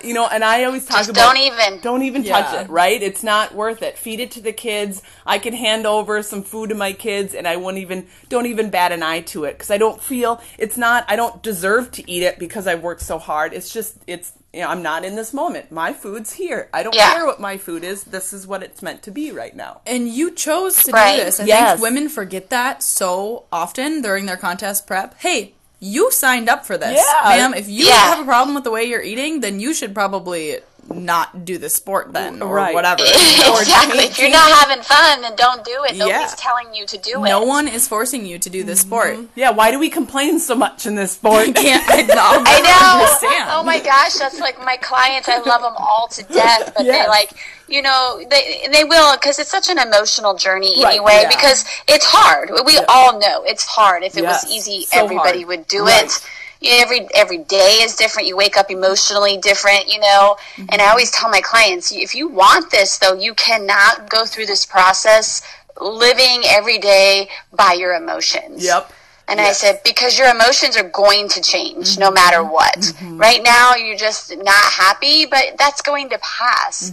[0.00, 0.08] Don't.
[0.08, 1.80] You know, and I always talk Just about don't even.
[1.82, 3.02] don't even touch it, right?
[3.02, 3.98] It's not worth it.
[3.98, 5.02] Feed it to the kids.
[5.26, 8.70] I can hand over some food to my kids and I won't even don't even
[8.70, 12.10] bat an eye to it cuz I don't feel it's not I don't deserve to
[12.10, 13.52] eat it because I've worked so hard.
[13.52, 15.70] It's just it's you know, I'm not in this moment.
[15.70, 16.68] My food's here.
[16.72, 17.12] I don't Yeah.
[17.12, 18.04] care what my food is.
[18.04, 19.82] This is what it's meant to be right now.
[19.86, 21.18] and you chose to Right.
[21.18, 21.38] do this.
[21.40, 21.70] I Yes.
[21.72, 25.14] think women forget that so often during their contest prep.
[25.20, 25.52] Hey,
[25.84, 27.28] you signed up for this, Yeah.
[27.28, 27.54] ma'am.
[27.54, 28.14] If you Yeah.
[28.14, 30.60] have a problem with the way you're eating, then you should probably
[30.94, 32.74] not do the sport then or Right.
[32.74, 33.02] whatever.
[33.04, 34.04] exactly.
[34.04, 35.96] If you're not having fun, then don't do it.
[35.96, 36.34] Nobody's Yeah.
[36.36, 37.28] telling you to do it.
[37.28, 38.80] no one is forcing you to do the mm-hmm.
[38.80, 39.18] sport.
[39.34, 41.46] Yeah, why do we complain so much in this sport?
[41.54, 43.00] Can't I, no, I know.
[43.02, 43.50] Understand.
[43.50, 45.28] Oh my gosh, that's like my clients.
[45.28, 47.04] I love them all to death, but Yes.
[47.04, 47.30] they like,
[47.68, 51.20] you know, they they will because it's such an emotional journey Right, anyway.
[51.22, 51.28] yeah.
[51.28, 52.50] Because it's hard.
[52.66, 54.02] We all know it's hard.
[54.02, 55.48] If it Yes, was easy, so everybody hard.
[55.48, 56.04] would do Right.
[56.04, 56.20] it.
[56.64, 58.28] Every every day is different.
[58.28, 60.36] You wake up emotionally different, you know.
[60.56, 60.90] And I mm-hmm.
[60.90, 65.42] always tell my clients, if you want this, though, you cannot go through this process
[65.80, 68.64] living every day by your emotions.
[68.64, 68.92] Yep.
[69.28, 72.14] And I said, because your emotions are going to change no mm-hmm.
[72.14, 72.76] matter what.
[72.76, 73.18] Mm-hmm.
[73.18, 76.92] Right now, you're just not happy, but that's going to pass.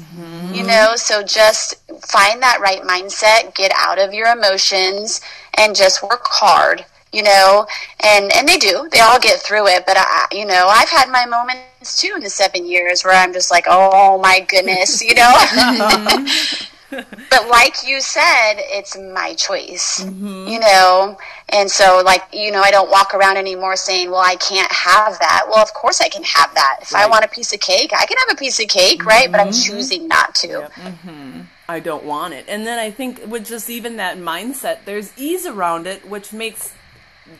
[0.53, 5.21] You know, so just find that right mindset, get out of your emotions,
[5.55, 6.85] and just work hard.
[7.11, 7.65] You know,
[8.01, 8.87] and and they do.
[8.91, 9.85] They all get through it.
[9.85, 13.33] But I, you know, I've had my moments too in the seven years where I'm
[13.33, 16.25] just like, oh my goodness, you know.
[17.29, 20.47] but like you said, it's my choice, mm-hmm.
[20.47, 21.17] you know?
[21.49, 25.17] And so, like, you know, I don't walk around anymore saying, well, I can't have
[25.19, 25.45] that.
[25.47, 26.79] Well, of course I can have that.
[26.81, 29.31] If I want a piece of cake, I can have a piece of cake, right?
[29.31, 29.75] But I'm mm-hmm.
[29.75, 30.47] choosing not to.
[30.47, 31.41] Mm-hmm.
[31.67, 32.45] I don't want it.
[32.47, 36.73] And then I think with just even that mindset, there's ease around it, which makes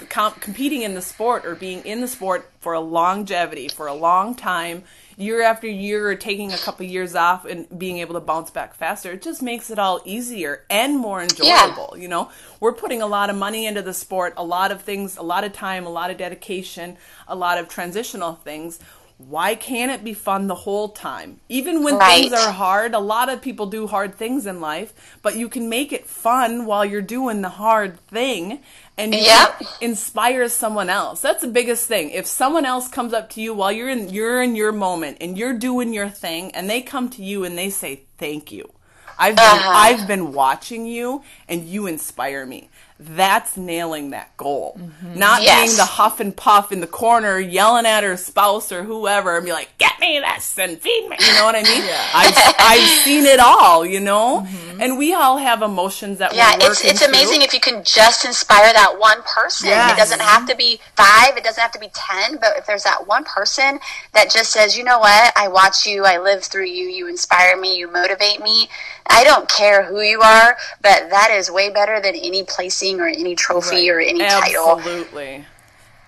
[0.09, 3.93] comp- competing in the sport or being in the sport for a longevity, for a
[3.93, 4.83] long time,
[5.17, 8.73] year after year, or taking a couple years off and being able to bounce back
[8.73, 11.95] faster, it just makes it all easier and more enjoyable.
[11.97, 15.17] You know, we're putting a lot of money into the sport, a lot of things,
[15.17, 16.95] a lot of time, a lot of dedication,
[17.27, 18.79] a lot of transitional things.
[19.17, 21.41] Why can't it be fun the whole time?
[21.49, 25.35] Even when things are hard, a lot of people do hard things in life, but
[25.35, 28.59] you can make it fun while you're doing the hard thing
[28.99, 29.59] and Yep.
[29.59, 31.21] can inspire someone else.
[31.21, 32.11] That's the biggest thing.
[32.11, 35.37] If someone else comes up to you while you're in you're in your moment and
[35.37, 38.69] you're doing your thing and they come to you and they say thank you.
[39.17, 39.71] I've been Uh-huh.
[39.75, 42.69] I've been watching you and you inspire me.
[43.01, 44.77] That's nailing that goal.
[44.77, 45.17] Mm-hmm.
[45.17, 45.67] Not Yes.
[45.67, 49.45] being the huff and puff in the corner yelling at her spouse or whoever and
[49.45, 51.15] be like, get me this and feed me.
[51.17, 51.83] You know what I mean?
[52.13, 54.41] I've, I've seen it all, you know?
[54.45, 54.81] Mm-hmm.
[54.81, 57.45] And we all have emotions that Yeah, it's it's amazing through.
[57.45, 59.69] if you can just inspire that one person.
[59.69, 59.93] Yes.
[59.93, 62.83] It doesn't have to be five, it doesn't have to be ten, but if there's
[62.83, 63.79] that one person
[64.13, 67.55] that just says, you know what, I watch you, I live through you, you inspire
[67.57, 68.67] me, you motivate me.
[69.11, 73.07] I don't care who you are, but that is way better than any placing or
[73.07, 74.77] any trophy or any title.
[74.77, 75.45] Absolutely.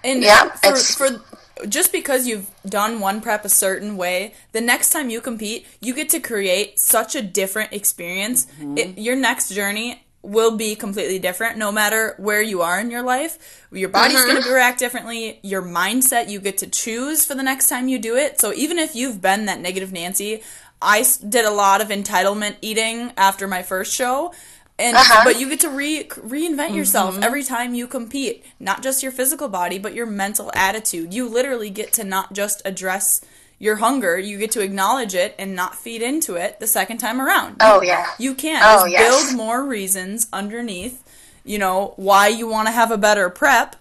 [0.03, 1.21] And Yeah, for, it's- for
[1.67, 5.93] just because you've done one prep a certain way, the next time you compete, you
[5.93, 8.45] get to create such a different experience.
[8.45, 8.77] Mm-hmm.
[8.77, 13.03] It, your next journey will be completely different no matter where you are in your
[13.03, 13.65] life.
[13.71, 14.29] Your body's Mm-hmm.
[14.31, 15.39] going to react differently.
[15.43, 18.39] Your mindset, you get to choose for the next time you do it.
[18.39, 20.41] So even if you've been that negative Nancy,
[20.81, 24.33] I did a lot of entitlement eating after my first show.
[24.81, 25.21] And Uh-huh.
[25.23, 29.47] but you get to re- reinvent yourself every time you compete, not just your physical
[29.47, 31.13] body, but your mental attitude.
[31.13, 33.21] You literally get to not just address
[33.59, 37.21] your hunger, you get to acknowledge it and not feed into it the second time
[37.21, 37.57] around.
[37.59, 38.07] Oh, yeah.
[38.17, 39.25] You can Oh, just yes.
[39.27, 41.03] build more reasons underneath,
[41.45, 43.75] you know, why you want to have a better prep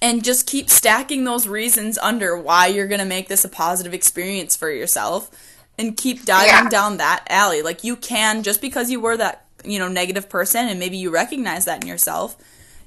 [0.00, 3.94] and just keep stacking those reasons under why you're going to make this a positive
[3.94, 5.28] experience for yourself
[5.76, 6.68] and keep diving Yeah.
[6.68, 7.62] down that alley.
[7.62, 11.10] Like you can just because you were that, you know, negative person and maybe you
[11.10, 12.36] recognize that in yourself,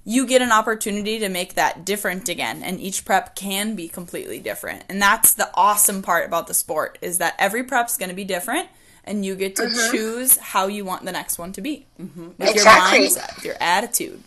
[0.05, 4.39] you get an opportunity to make that different again and each prep can be completely
[4.39, 4.83] different.
[4.87, 8.23] And that's the awesome part about the sport is that every prep's going to be
[8.23, 8.69] different
[9.03, 11.85] and you get to choose how you want the next one to be.
[11.99, 12.27] Mm-hmm.
[12.37, 12.99] With Exactly.
[12.99, 14.21] your mindset, with your attitude.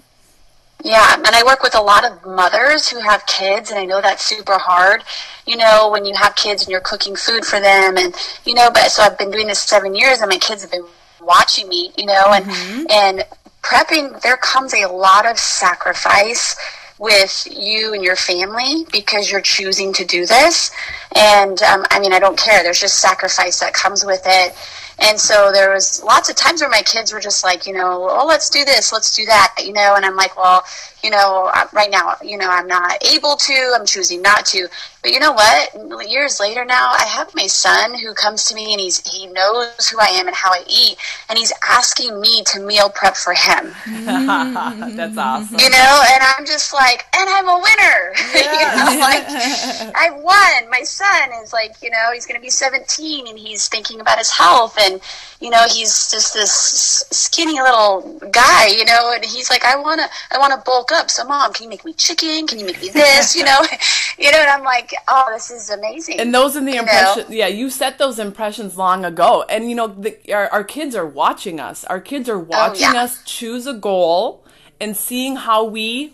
[0.83, 4.01] Yeah, and I work with a lot of mothers who have kids, and I know
[4.01, 5.05] that's super hard.
[5.47, 8.15] You know, when you have kids and you're cooking food for them, and
[8.47, 10.87] you know, but so I've been doing this seven years, and my kids have been
[11.23, 11.93] watching me.
[11.97, 13.25] You know, and and
[13.63, 16.57] prepping, there comes a lot of sacrifice
[16.99, 20.71] with you and your family because you're choosing to do this.
[21.17, 22.63] And um, I mean, I don't care.
[22.63, 24.55] There's just sacrifice that comes with it.
[25.03, 28.07] And so there was lots of times where my kids were just like, you know,
[28.11, 30.63] oh, let's do this, let's do that, you know, and I'm like, well,
[31.03, 34.69] you know, right now, you know, I'm not able to, I'm choosing not to.
[35.03, 36.11] But you know what?
[36.11, 39.89] Years later now, I have my son who comes to me and he's he knows
[39.89, 40.97] who I am and how I eat,
[41.31, 43.73] and he's asking me to meal prep for him.
[43.87, 45.59] That's awesome.
[45.59, 48.13] You know, and I'm just like, and I'm a winner.
[48.35, 49.25] you know, like
[49.97, 50.71] I won.
[50.71, 54.19] My son is like, you know, he's going to be 17 and he's thinking about
[54.19, 55.01] his health and
[55.41, 60.07] you know, he's just this skinny little guy, you know, and he's like, I wanna,
[60.31, 61.11] I wanna bulk up.
[61.11, 62.46] So, mom, can you make me chicken?
[62.46, 63.35] Can you make me this?
[63.37, 63.61] You know,
[64.18, 66.20] you know, and I'm like, oh, this is amazing.
[66.20, 67.31] And those are the impressions.
[67.31, 71.07] Yeah, you set those impressions long ago, and you know, the, our, our kids are
[71.07, 71.85] watching us.
[71.85, 73.03] Our kids are watching Oh, yeah.
[73.03, 74.44] us choose a goal
[74.81, 76.12] and seeing how we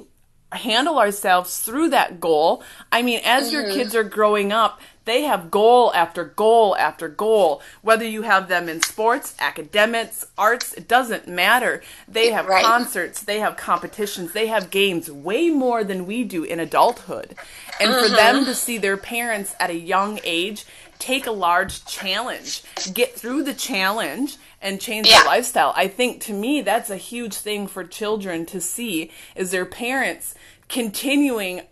[0.52, 2.62] handle ourselves through that goal.
[2.92, 3.74] I mean, as your Mm-hmm.
[3.76, 7.62] kids are growing up, they have goal after goal after goal.
[7.80, 11.82] Whether you have them in sports, academics, arts, it doesn't matter.
[12.06, 12.64] They have Right.
[12.64, 17.34] concerts, they have competitions, they have games way more than we do in adulthood.
[17.80, 18.14] And for Mm-hmm.
[18.16, 20.64] them to see their parents at a young age
[20.98, 22.62] take a large challenge,
[22.94, 25.18] get through the challenge and change Yeah.
[25.18, 25.72] their lifestyle.
[25.76, 30.34] I think to me that's a huge thing for children to see is their parents
[30.68, 31.62] continuing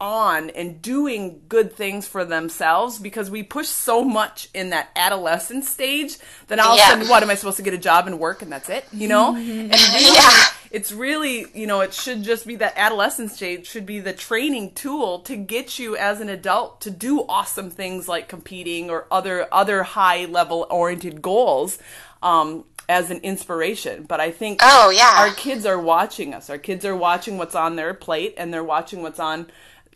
[0.00, 5.64] on and doing good things for themselves because we push so much in that adolescent
[5.64, 6.82] stage that all Yeah.
[6.82, 8.68] of a sudden what am I supposed to get a job and work and that's
[8.68, 9.70] it you know and really
[10.14, 10.30] Yeah.
[10.70, 14.72] it's really you know it should just be that adolescent stage should be the training
[14.74, 19.48] tool to get you as an adult to do awesome things like competing or other
[19.50, 21.78] other high level oriented goals
[22.22, 25.14] um, as an inspiration but i think Oh, yeah.
[25.16, 28.62] our kids are watching us our kids are watching what's on their plate and they're
[28.62, 29.46] watching what's on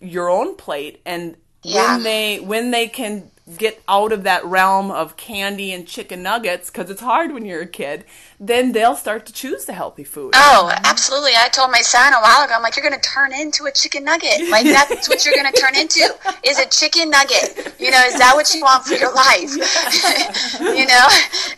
[0.01, 1.95] your own plate and Yeah.
[1.95, 6.71] when they when they can get out of that realm of candy and chicken nuggets
[6.71, 8.05] because it's hard when you're a kid
[8.39, 11.33] then they'll start to choose the healthy food Oh, absolutely.
[11.37, 13.73] I told my son a while ago, I'm like, you're going to turn into a
[13.73, 14.49] chicken nugget.
[14.51, 16.01] Like, that's what you're going to turn into,
[16.45, 17.75] is a chicken nugget.
[17.79, 19.53] You know, is that what you want for your life?
[20.61, 21.07] you know?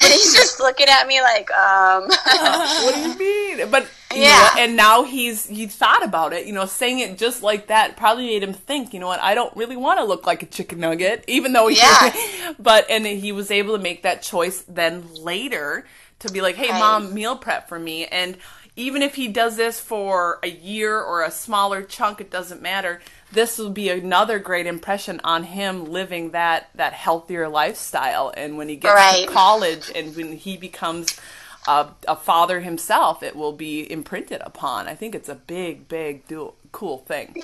[0.00, 2.08] And he's just looking at me like, um,
[2.82, 3.70] what do you mean?
[3.70, 4.50] But you Yeah.
[4.54, 6.46] know, and now he's he thought about it.
[6.46, 8.92] You know, saying it just like that probably made him think.
[8.94, 9.20] You know what?
[9.20, 11.76] I don't really want to look like a chicken nugget, even though he.
[11.76, 12.12] Yeah.
[12.58, 15.86] but and he was able to make that choice then later
[16.20, 16.78] to be like, "Hey, Right.
[16.78, 18.36] mom, meal prep for me." And
[18.74, 23.02] even if he does this for a year or a smaller chunk, it doesn't matter.
[23.30, 28.32] This will be another great impression on him living that that healthier lifestyle.
[28.36, 29.26] And when he gets Right.
[29.26, 31.18] to college and when he becomes
[31.66, 34.88] a, a father himself, it will be imprinted upon.
[34.88, 37.42] I think it's a big, big, do- cool thing.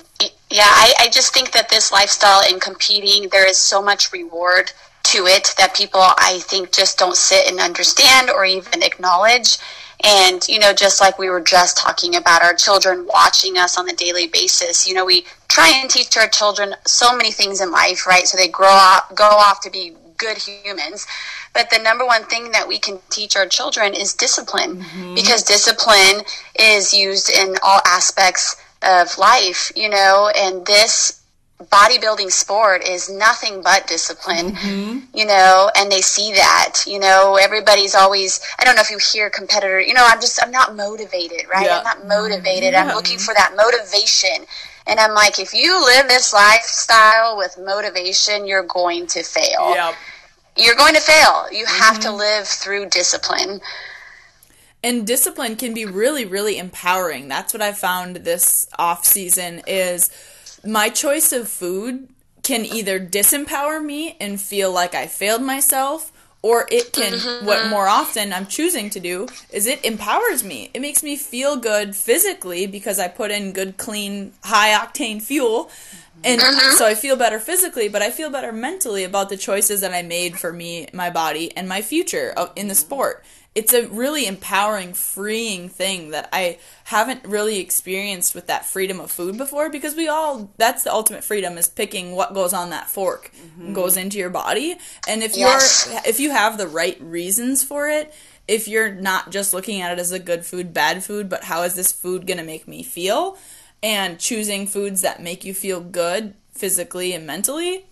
[0.49, 4.71] yeah, I, I just think that this lifestyle in competing, there is so much reward
[5.03, 9.57] to it that people, I think, just don't sit and understand or even acknowledge.
[10.03, 13.89] And, you know, just like we were just talking about our children watching us on
[13.89, 17.71] a daily basis, you know, we try and teach our children so many things in
[17.71, 18.25] life, right?
[18.27, 21.07] So they grow up, go off to be good humans.
[21.53, 25.15] But the number one thing that we can teach our children is discipline mm-hmm.
[25.15, 26.23] because discipline
[26.59, 31.15] is used in all aspects of life, you know, and this
[31.59, 34.99] bodybuilding sport is nothing but discipline, mm-hmm.
[35.13, 38.97] you know, and they see that, you know, everybody's always, I don't know if you
[39.11, 41.65] hear competitor, you know, I'm just, I'm not motivated, right?
[41.65, 41.79] Yeah.
[41.79, 42.71] I'm not motivated.
[42.71, 42.85] Yeah.
[42.85, 44.47] I'm looking for that motivation.
[44.89, 49.73] And I'm like, if you live this lifestyle with motivation, you're going to fail.
[49.75, 49.93] Yep.
[50.57, 51.45] You're going to fail.
[51.51, 52.01] You have Mm-hmm.
[52.09, 53.61] to live through discipline.
[54.83, 60.09] and discipline can be really really empowering that's what i found this off season is
[60.65, 62.07] my choice of food
[62.43, 67.13] can either disempower me and feel like i failed myself or it can
[67.45, 67.69] what mm-hmm.
[67.69, 70.69] more often i'm choosing to do is it empowers me.
[70.73, 75.69] It makes me feel good physically because i put in good clean high octane fuel.
[76.21, 76.75] And mm-hmm.
[76.75, 80.01] so I feel better physically, but I feel better mentally about the choices that I
[80.01, 82.79] made for me, my body, and my future in the mm-hmm.
[82.79, 83.23] sport.
[83.55, 89.11] It's a really empowering, freeing thing that I haven't really experienced with that freedom of
[89.11, 92.89] food before because we all, that's the ultimate freedom is picking what goes on that
[92.89, 94.77] fork and goes into your body.
[95.07, 95.87] And if Yes.
[95.91, 98.13] you're, if you have the right reasons for it,
[98.47, 101.63] if you're not just looking at it as a good food, bad food, but how
[101.63, 103.37] is this food going to make me feel?
[103.81, 107.85] and choosing foods that make you feel good physically and mentally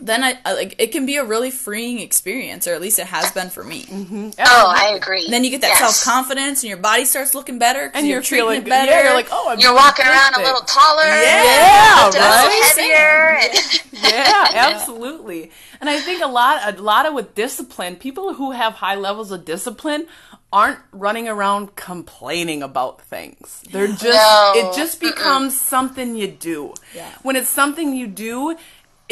[0.00, 3.06] then I, I like it can be a really freeing experience or at least it
[3.06, 4.30] has been for me mm-hmm.
[4.38, 5.28] Oh, I agree.
[5.30, 6.00] then you get that Yes.
[6.00, 9.14] self-confidence and your body starts looking better, And you're, treating feeling it better Yeah, you're
[9.14, 11.04] like, oh, I'm You're walking good around a little taller.
[11.04, 12.72] Yeah, and a little right?
[12.76, 14.02] heavier.
[14.02, 15.50] And yeah, absolutely.
[15.80, 19.30] And I think a lot, a lot of with discipline, people who have high levels
[19.30, 20.06] of discipline
[20.52, 23.62] aren't running around complaining about things.
[23.70, 24.52] They're just, No.
[24.54, 26.74] it just becomes something you do.
[26.94, 27.10] Yeah.
[27.22, 28.56] When it's something you do,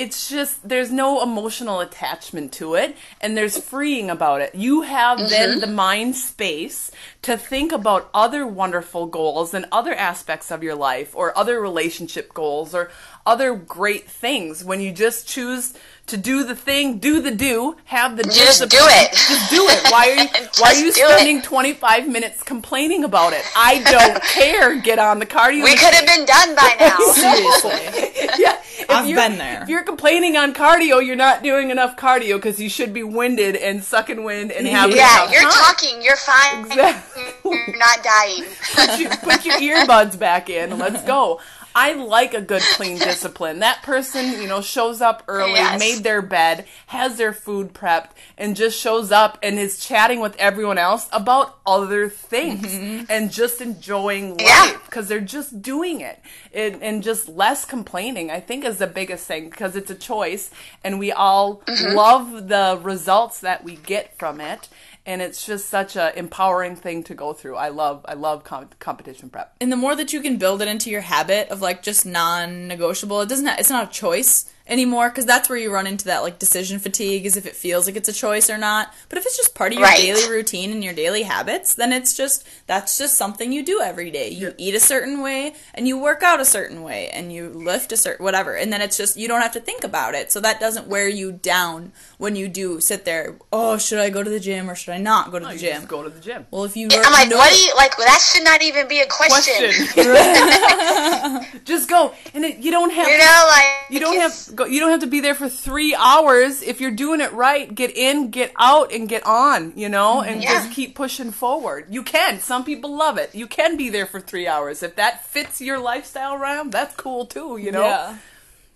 [0.00, 4.54] it's just there's no emotional attachment to it and there's freeing about it.
[4.54, 5.28] You have mm-hmm.
[5.28, 10.74] then the mind space to think about other wonderful goals and other aspects of your
[10.74, 12.90] life or other relationship goals or
[13.26, 15.74] other great things when you just choose
[16.06, 19.12] to do the thing, do the do, have the Just do it.
[19.12, 19.92] Just do it.
[19.92, 21.06] Why are you why are you Just it.
[21.08, 23.44] spending 25 minutes complaining about it?
[23.56, 24.80] I don't care.
[24.80, 25.62] Get on the cardio.
[25.62, 26.96] We could have been done by now.
[27.12, 28.40] Seriously.
[28.42, 29.62] yeah, if I've you're- been there.
[29.62, 33.54] If you're complaining on cardio, you're not doing enough cardio because you should be winded
[33.54, 35.52] and sucking wind and having yeah, enough you're time.
[35.52, 36.02] talking.
[36.02, 36.64] You're fine.
[36.64, 37.22] Exactly.
[37.44, 38.44] You're not dying.
[38.74, 40.76] put, your, put your earbuds back in.
[40.78, 41.40] Let's go.
[41.74, 43.60] I like a good clean discipline.
[43.60, 45.78] That person, you know, shows up early, Yes.
[45.78, 50.36] made their bed, has their food prepped, and just shows up and is chatting with
[50.36, 52.74] everyone else about other things
[53.08, 54.40] and just enjoying Mm-hmm.
[54.40, 54.72] Yeah.
[54.72, 56.20] life because they're just doing it.
[56.52, 56.78] it.
[56.82, 60.50] And just less complaining, I think, is the biggest thing because it's a choice
[60.84, 61.94] and we all Mm-hmm.
[61.96, 64.68] love the results that we get from it.
[65.06, 67.56] And it's just such a empowering thing to go through.
[67.56, 69.54] I love, I love com- competition prep.
[69.60, 73.20] and the more that you can build it into your habit of like just non-negotiable
[73.22, 76.20] it doesn't ha- it's not a choice anymore because that's where you run into that
[76.22, 79.26] like decision fatigue is if it feels like it's a choice or not but if
[79.26, 79.98] it's just part of your Right.
[80.00, 84.10] daily routine and your daily habits then it's just that's just something you do every
[84.10, 87.48] day you eat a certain way and you work out a certain way and you
[87.48, 90.30] lift a certain whatever and then it's just you don't have to think about it
[90.32, 94.22] so that doesn't wear you down when you do sit there oh should i go
[94.22, 96.20] to the gym or should i not go to the gym just go to the
[96.20, 96.46] gym.
[96.50, 97.96] well if you I'm like, know- what do you like?
[97.96, 99.70] That should not even be a question.
[99.94, 101.60] Question.
[101.64, 103.08] just go, and it, you don't have.
[103.08, 105.94] You know, like you don't have go, you don't have to be there for three
[105.94, 107.72] hours if you're doing it right.
[107.74, 109.72] Get in, get out, and get on.
[109.76, 110.42] You know, and mm-hmm.
[110.42, 110.54] Yeah.
[110.54, 111.86] just keep pushing forward.
[111.90, 112.40] You can.
[112.40, 113.34] Some people love it.
[113.34, 116.72] You can be there for three hours if that fits your lifestyle around.
[116.72, 117.56] That's cool too.
[117.56, 117.84] You know.
[117.84, 118.16] Yeah.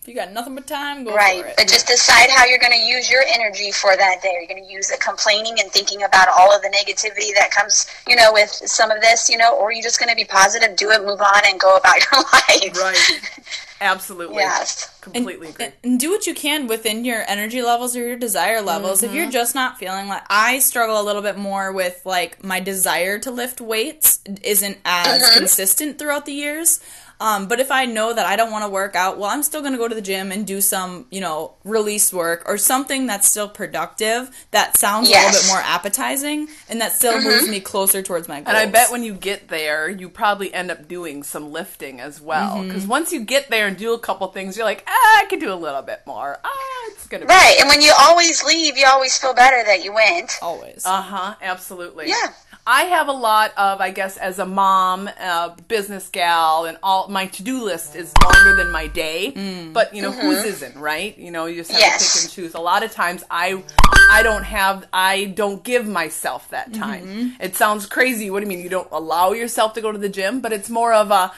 [0.05, 1.55] If you got nothing but time, go Right, for it.
[1.57, 4.35] but just decide how you're going to use your energy for that day.
[4.37, 7.51] Are You're going to use it complaining and thinking about all of the negativity that
[7.51, 10.27] comes, you know, with some of this, you know, or you're just going to be
[10.27, 12.77] positive, do it, move on, and go about your life.
[12.77, 13.21] Right.
[13.81, 14.37] Absolutely.
[14.37, 14.91] Yes.
[15.01, 15.65] Completely agree.
[15.67, 19.03] and, and do what you can within your energy levels or your desire levels.
[19.03, 19.17] If Mm-hmm.
[19.19, 23.19] you're just not feeling like I struggle a little bit more with like my desire
[23.21, 25.39] to lift weights isn't as Mm-hmm.
[25.39, 26.81] consistent throughout the years.
[27.21, 29.61] Um, but if I know that I don't want to work out, well, I'm still
[29.61, 33.07] going to go to the gym and do some, you know, release work or something
[33.07, 37.61] that's still productive that sounds a little bit more appetizing and that still moves me
[37.61, 38.49] closer towards my goals.
[38.49, 42.21] And I bet when you get there, you probably end up doing some lifting as
[42.21, 42.57] well.
[42.57, 42.69] Mm-hmm.
[42.69, 45.41] Because once you get there and do a couple things, you're like, ah, I could
[45.41, 46.39] do a little bit more.
[46.45, 49.85] Ah, it's gonna be Right, and when you always leave, you always feel better that
[49.85, 50.33] you went.
[50.43, 50.85] always.
[50.85, 51.35] Uh huh.
[51.41, 52.09] Absolutely.
[52.09, 52.33] Yeah.
[52.67, 57.09] I have a lot of, I guess, as a mom, uh, business gal, and all
[57.09, 59.33] my to-do list is longer than my day.
[59.37, 59.75] Mm.
[59.75, 60.21] But you know, mm-hmm.
[60.23, 61.17] whose isn't, right?
[61.19, 62.55] You know, you just have to pick and choose.
[62.55, 63.63] A lot of times, I,
[64.11, 67.07] I don't have, I don't give myself that time.
[67.07, 67.43] Mm-hmm.
[67.43, 68.31] It sounds crazy.
[68.31, 68.65] What do you mean?
[68.65, 70.41] You don't allow yourself to go to the gym?
[70.41, 71.33] But it's more of a.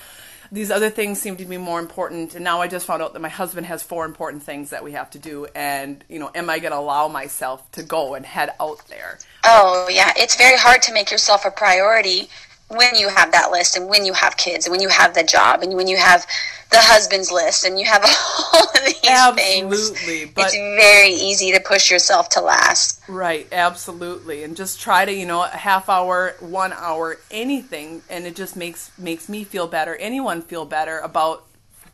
[0.53, 3.21] These other things seem to be more important, and now I just found out that
[3.21, 6.49] my husband has four important things that we have to do, and you know, am
[6.51, 9.19] I going to allow myself to go and head out there?
[9.45, 10.13] Oh, yeah.
[10.17, 12.29] It's very hard to make yourself a priority
[12.69, 15.23] when you have that list and when you have kids and when you have the
[15.23, 16.27] job and when you have
[16.71, 18.03] the husband's list and you have
[18.55, 19.73] all of these things.
[19.73, 23.01] Absolutely, but it's very easy to push yourself to last.
[23.09, 28.27] right, absolutely, and just try to you know a half hour, one hour, anything, and
[28.27, 29.95] it just makes makes me feel better.
[29.97, 31.47] Anyone feel better about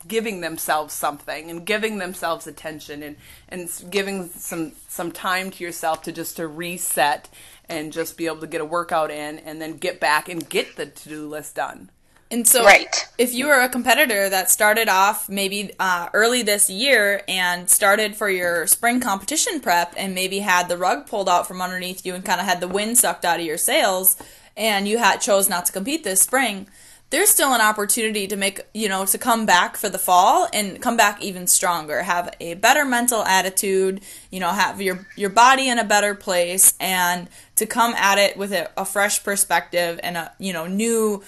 [0.09, 3.17] giving themselves something and giving themselves attention and
[3.49, 7.29] and giving some some time to yourself to just to reset
[7.69, 10.77] and just be able to get a workout in and then get back and get
[10.77, 11.91] the to do list done.
[12.31, 13.07] And so, Right.
[13.19, 18.17] if you were a competitor that started off maybe uh, early this year and started
[18.17, 22.15] for your spring competition prep and maybe had the rug pulled out from underneath you
[22.15, 24.17] and kind of had the wind sucked out of your sails,
[24.57, 26.69] and you had chose not to compete this spring,
[27.13, 30.83] there's still an opportunity to make you know to come back for the fall and
[30.83, 34.01] come back even stronger have a better mental attitude
[34.31, 38.37] you know have your your body in a better place and to come at it
[38.37, 41.23] with a, a fresh perspective and a you know new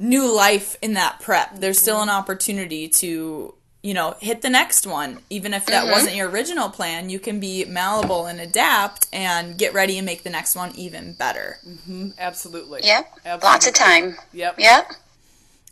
[0.00, 1.60] new life in that prep.
[1.60, 5.20] There's still an opportunity to, you know, hit the next one.
[5.28, 5.92] Even if that mm-hmm.
[5.92, 10.22] wasn't your original plan, you can be malleable and adapt and get ready and make
[10.22, 11.58] the next one even better.
[11.68, 12.08] Mm-hmm.
[12.18, 12.80] Absolutely.
[12.82, 13.12] Yep.
[13.24, 13.46] Absolutely.
[13.46, 14.16] Lots of time.
[14.32, 14.54] Yep.
[14.58, 14.92] Yep.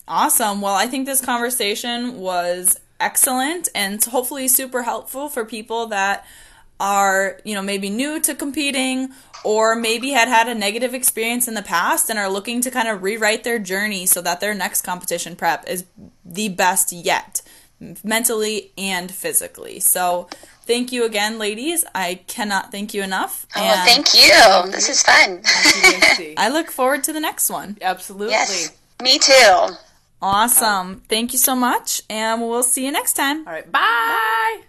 [0.08, 0.60] Awesome.
[0.60, 6.26] Well, I think this conversation was excellent and hopefully super helpful for people that
[6.80, 9.10] are, you know, maybe new to competing
[9.44, 12.88] or maybe had had a negative experience in the past and are looking to kind
[12.88, 15.84] of rewrite their journey so that their next competition prep is
[16.24, 17.42] the best yet,
[18.02, 19.78] mentally and physically.
[19.80, 20.28] So,
[20.62, 21.84] thank you again, ladies.
[21.94, 23.46] I cannot thank you enough.
[23.56, 24.72] Oh, and thank you.
[24.72, 25.42] This is fun.
[26.36, 27.76] I look forward to the next one.
[27.82, 28.30] Absolutely.
[28.32, 28.76] yes.
[29.02, 29.68] Me too.
[30.20, 31.02] Awesome.
[31.08, 33.46] Thank you so much, and we'll see you next time.
[33.46, 34.62] All right, bye.